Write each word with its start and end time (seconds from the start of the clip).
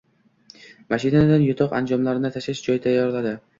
Mashinadan 0.93 1.45
yotoq 1.49 1.77
anjomlarini 1.81 2.35
tashib, 2.39 2.61
joy 2.71 2.83
tayyorladi 2.89 3.39